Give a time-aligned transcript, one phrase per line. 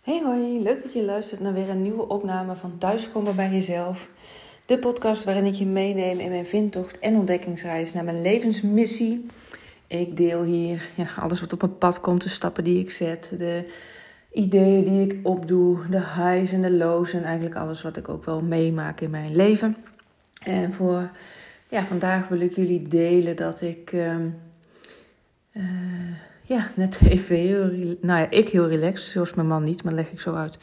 [0.00, 4.08] Hey hoi, leuk dat je luistert naar weer een nieuwe opname van Thuiskomen bij Jezelf.
[4.66, 9.26] De podcast waarin ik je meeneem in mijn vindtocht en ontdekkingsreis naar mijn levensmissie.
[9.86, 13.34] Ik deel hier ja, alles wat op mijn pad komt, de stappen die ik zet,
[13.38, 13.64] de
[14.32, 18.24] ideeën die ik opdoe, de highs en de lows en eigenlijk alles wat ik ook
[18.24, 19.76] wel meemaak in mijn leven.
[20.42, 21.10] En voor
[21.68, 23.92] ja, vandaag wil ik jullie delen dat ik...
[23.92, 24.16] Uh,
[26.54, 30.10] ja, net even heel, nou ja, ik heel relaxed, zoals mijn man niet, maar leg
[30.10, 30.58] ik zo uit.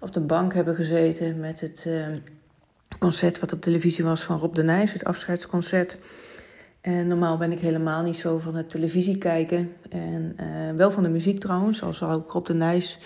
[0.00, 2.06] Op de bank hebben gezeten met het uh,
[2.98, 5.98] concert wat op televisie was van Rob de Nijs, het afscheidsconcert.
[6.80, 9.72] En normaal ben ik helemaal niet zo van het televisie kijken.
[9.90, 12.98] En uh, wel van de muziek trouwens, al zou ik Rob de Nijs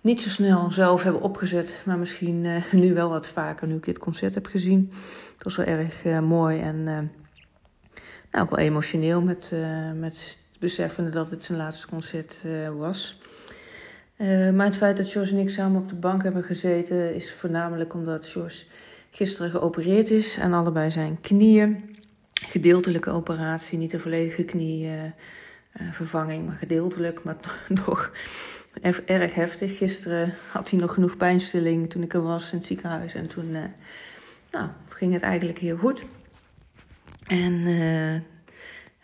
[0.00, 1.80] niet zo snel zelf hebben opgezet.
[1.84, 4.92] Maar misschien uh, nu wel wat vaker, nu ik dit concert heb gezien.
[5.34, 9.54] Het was wel erg mooi en nou, ook wel emotioneel met,
[9.94, 13.20] met beseffende dat het zijn laatste concert uh, was.
[14.16, 17.32] Uh, maar het feit dat Jos en ik samen op de bank hebben gezeten is
[17.32, 18.66] voornamelijk omdat Jos
[19.10, 21.96] gisteren geopereerd is aan allebei zijn knieën.
[22.32, 27.36] Gedeeltelijke operatie, niet een volledige knievervanging, uh, maar gedeeltelijk, maar
[27.84, 28.12] toch
[29.06, 29.76] erg heftig.
[29.76, 33.50] Gisteren had hij nog genoeg pijnstilling toen ik er was in het ziekenhuis en toen
[34.50, 36.04] nou, ging het eigenlijk heel goed.
[37.26, 37.64] En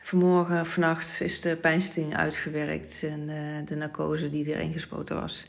[0.04, 5.46] Vanmorgen, vannacht, is de pijnstilling uitgewerkt en uh, de narcose die erin gespoten was.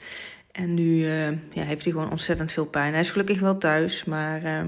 [0.51, 2.91] En nu uh, ja, heeft hij gewoon ontzettend veel pijn.
[2.91, 4.61] Hij is gelukkig wel thuis, maar uh,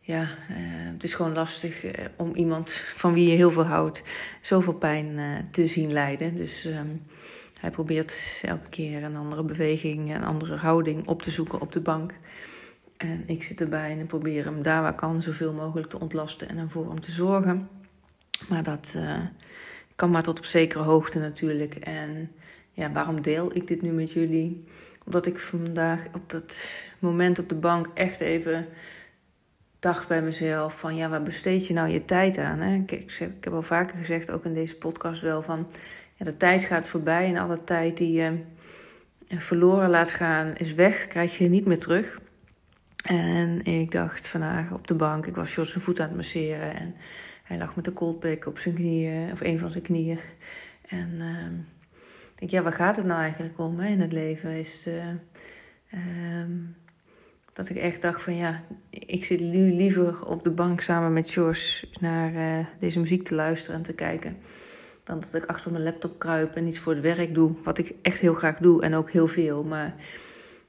[0.00, 0.28] ja,
[0.92, 1.84] het is gewoon lastig
[2.16, 4.02] om iemand van wie je heel veel houdt
[4.40, 5.18] zoveel pijn
[5.50, 6.36] te zien lijden.
[6.36, 7.02] Dus um,
[7.60, 11.80] hij probeert elke keer een andere beweging, een andere houding op te zoeken op de
[11.80, 12.12] bank.
[12.96, 16.58] En ik zit erbij en probeer hem daar waar kan zoveel mogelijk te ontlasten en
[16.58, 17.79] ervoor om te zorgen.
[18.48, 19.18] Maar dat uh,
[19.96, 21.74] kan maar tot op zekere hoogte natuurlijk.
[21.74, 22.32] En
[22.70, 24.64] ja, waarom deel ik dit nu met jullie?
[25.04, 28.66] Omdat ik vandaag op dat moment op de bank echt even
[29.78, 32.58] dacht bij mezelf van ja, waar besteed je nou je tijd aan?
[32.58, 32.74] Hè?
[32.74, 35.70] Ik, ik, ik heb al vaker gezegd, ook in deze podcast wel, van
[36.14, 38.38] ja, de tijd gaat voorbij en alle tijd die je
[39.28, 42.18] verloren laat gaan is weg, krijg je niet meer terug.
[43.04, 46.74] En ik dacht vandaag op de bank, ik was Jos zijn voet aan het masseren
[46.74, 46.94] en
[47.50, 50.18] hij lag met de coldpack op zijn knieën, of een van zijn knieën.
[50.88, 51.46] En uh,
[52.32, 54.58] ik denk, ja, waar gaat het nou eigenlijk om hè, in het leven?
[54.58, 55.04] Is uh,
[57.52, 61.30] dat ik echt dacht van ja, ik zit nu liever op de bank samen met
[61.30, 64.36] George naar uh, deze muziek te luisteren en te kijken.
[65.04, 67.54] Dan dat ik achter mijn laptop kruip en iets voor het werk doe.
[67.64, 69.64] Wat ik echt heel graag doe en ook heel veel.
[69.64, 69.94] Maar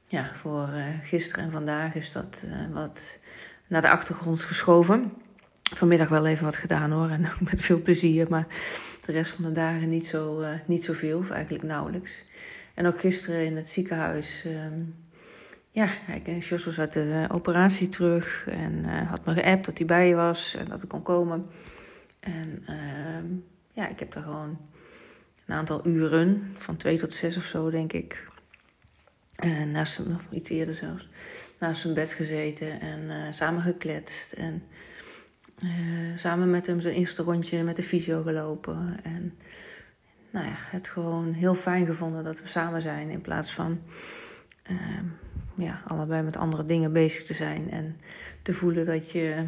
[0.08, 3.20] ja, voor uh, gisteren en vandaag is dat wat
[3.68, 5.12] naar de achtergrond geschoven
[5.76, 7.10] vanmiddag wel even wat gedaan hoor.
[7.10, 7.22] En
[7.52, 8.30] met veel plezier.
[8.30, 8.48] Maar
[9.06, 11.18] de rest van de dagen niet, zo, uh, niet zoveel.
[11.20, 12.24] Of eigenlijk nauwelijks.
[12.74, 14.46] En ook gisteren in het ziekenhuis.
[14.46, 14.54] Uh,
[15.72, 15.88] ja,
[16.40, 18.46] Jos was uit de operatie terug.
[18.48, 20.56] En uh, had me geappt dat hij bij je was.
[20.56, 21.46] En dat ik kon komen.
[22.20, 23.26] En ehm,
[23.74, 24.60] ja, ik heb daar gewoon
[25.46, 26.54] een aantal uren.
[26.58, 28.30] Van twee tot zes of zo denk ik.
[29.36, 31.10] En naast hem, iets eerder zelfs.
[31.60, 32.80] Naast zijn bed gezeten.
[32.82, 34.32] En samen gekletst.
[34.32, 34.64] En
[35.64, 39.00] uh, samen met hem zijn eerste rondje met de fysio gelopen.
[39.04, 39.38] En
[40.32, 43.10] nou ja, het gewoon heel fijn gevonden dat we samen zijn.
[43.10, 43.82] In plaats van
[44.72, 44.78] uh,
[45.56, 47.72] ja, allebei met andere dingen bezig te zijn.
[47.72, 48.00] En
[48.42, 49.46] te voelen dat je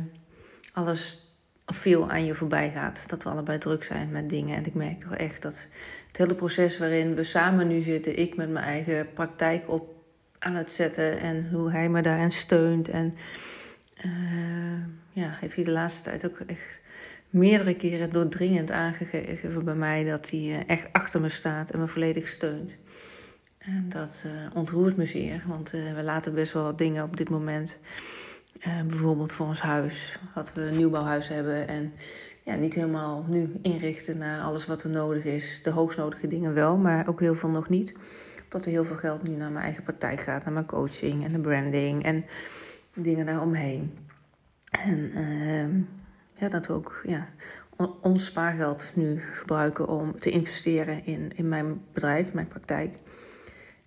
[0.74, 1.34] alles
[1.66, 3.10] veel aan je voorbij gaat.
[3.10, 4.56] Dat we allebei druk zijn met dingen.
[4.56, 5.68] En ik merk wel echt dat
[6.08, 9.94] het hele proces waarin we samen nu zitten, ik met mijn eigen praktijk op
[10.40, 12.90] aan het zetten en hoe hij me daarin steunt.
[12.90, 13.14] En
[14.06, 14.73] uh,
[15.14, 16.82] ja, heeft hij de laatste tijd ook echt
[17.30, 21.88] meerdere keren doordringend aangegeven bij mij dat hij eh, echt achter me staat en me
[21.88, 22.78] volledig steunt.
[23.58, 27.18] En dat uh, ontroert me zeer, want uh, we laten best wel wat dingen op
[27.18, 27.80] dit moment.
[28.88, 31.94] bijvoorbeeld voor ons huis, dat we een nieuwbouwhuis hebben en
[32.44, 35.60] ja, niet helemaal nu inrichten naar alles wat er nodig is.
[35.64, 37.96] De hoogstnodige dingen wel, maar ook heel veel nog niet.
[38.50, 41.32] Dat er heel veel geld nu naar mijn eigen praktijk gaat, naar mijn coaching en
[41.32, 42.26] de branding en
[42.96, 44.03] dingen daaromheen.
[44.82, 45.84] En uh,
[46.34, 47.28] ja, dat we ook ja,
[48.02, 52.98] ons spaargeld nu gebruiken om te investeren in, in mijn bedrijf, mijn praktijk.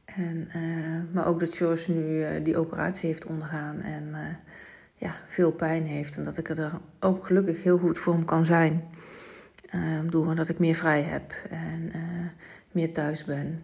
[0.04, 4.20] En, uh, maar ook dat George nu uh, die operatie heeft ondergaan en uh,
[4.94, 6.16] ja, veel pijn heeft.
[6.16, 8.84] En dat ik er ook gelukkig heel goed voor hem kan zijn.
[9.70, 11.92] Ehm, doordat ik meer vrij heb en
[12.72, 13.62] meer thuis ben.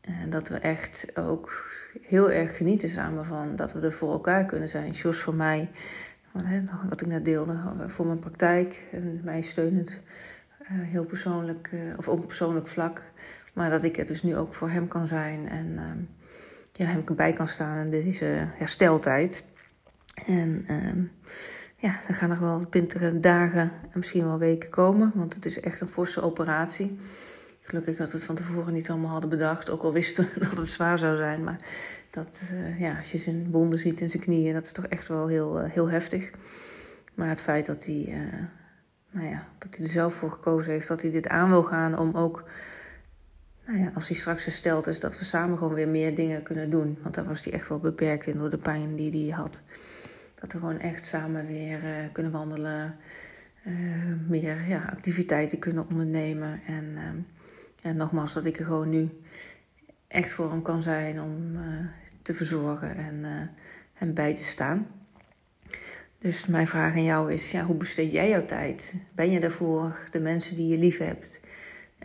[0.00, 1.66] En dat we echt ook
[2.00, 4.90] heel erg genieten samen van dat we er voor elkaar kunnen zijn.
[4.90, 5.70] Jos voor mij
[6.88, 8.82] wat ik net deelde, voor mijn praktijk.
[8.92, 10.02] En mij steunend,
[10.62, 13.02] uh, heel persoonlijk, uh, of op persoonlijk vlak.
[13.52, 15.98] Maar dat ik er dus nu ook voor hem kan zijn en ehm,
[16.72, 18.24] ja, hem erbij kan staan in deze
[18.58, 19.44] hersteltijd.
[20.26, 21.12] En um,
[21.78, 25.60] ja, er gaan nog wel pintere dagen en misschien wel weken komen, want het is
[25.60, 26.98] echt een forse operatie.
[27.66, 30.56] Gelukkig dat we het van tevoren niet allemaal hadden bedacht, ook al wisten we dat
[30.56, 31.44] het zwaar zou zijn.
[31.44, 31.60] Maar
[32.10, 35.08] dat, uh, ja, als je zijn wonden ziet in zijn knieën, dat is toch echt
[35.08, 36.30] wel heel, uh, heel heftig.
[37.14, 38.40] Maar het feit dat hij, uh,
[39.10, 41.98] nou ja, dat hij er zelf voor gekozen heeft, dat hij dit aan wil gaan
[41.98, 42.44] om ook
[43.66, 46.70] nou ja, als hij straks hersteld is, dat we samen gewoon weer meer dingen kunnen
[46.70, 46.98] doen.
[47.02, 49.62] Want daar was hij echt wel beperkt in door de pijn die hij had.
[50.34, 52.96] Dat we gewoon echt samen weer kunnen wandelen,
[54.28, 56.60] meer ja, activiteiten kunnen ondernemen.
[56.66, 57.02] En, uh,
[57.84, 59.20] en nogmaals, dat ik er gewoon nu
[60.06, 61.58] echt voor hem kan zijn om
[62.22, 63.50] te verzorgen en
[63.92, 64.86] hem bij te staan.
[66.18, 68.94] Dus mijn vraag aan jou is: ja, hoe besteed jij jouw tijd?
[69.14, 71.40] Ben je daarvoor de mensen die je lief hebt?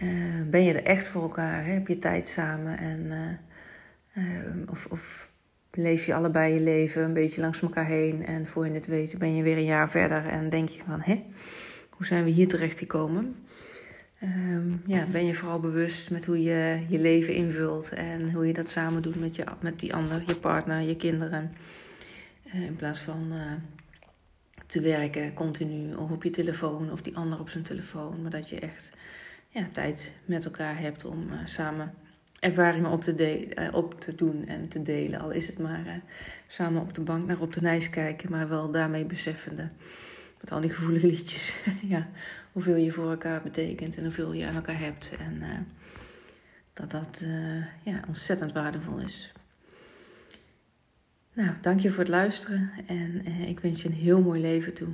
[0.04, 1.66] Uh, ben je er echt voor elkaar?
[1.66, 2.78] Heb je tijd samen?
[2.78, 3.12] En,
[4.70, 5.32] of, of,
[5.72, 9.18] leef je allebei je leven een beetje langs elkaar heen en voor je het weet
[9.18, 11.26] ben je weer een jaar verder en denk je van hé,
[11.90, 13.36] hoe zijn we hier terecht gekomen?
[14.24, 18.54] Um, ja, ben je vooral bewust met hoe je je leven invult en hoe je
[18.54, 21.54] dat samen doet met, je, met die ander, je partner, je kinderen.
[22.52, 23.32] in plaats van
[24.70, 28.50] te werken continu of op je telefoon of die ander op zijn telefoon, maar dat
[28.50, 28.92] je echt
[29.50, 31.94] ja, tijd met elkaar hebt om uh, samen
[32.40, 35.20] ervaringen op te, uh, op te doen en te delen.
[35.20, 36.02] Al is het maar
[36.48, 39.70] samen op de bank naar op de nijs kijken, maar wel daarmee beseffende.
[40.42, 41.56] Met al die gevoelige liedjes.
[41.82, 42.10] ja,
[42.64, 45.12] hoeveel je voor elkaar betekent en hoeveel je aan elkaar hebt.
[45.20, 45.68] En
[46.74, 47.26] dat dat
[47.84, 49.34] ja, ontzettend waardevol is.
[51.34, 54.88] Nou, dank je voor het luisteren en ik wens je een heel mooi leven toe.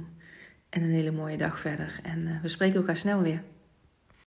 [0.69, 1.99] En een hele mooie dag verder.
[2.03, 3.41] En we spreken elkaar snel weer.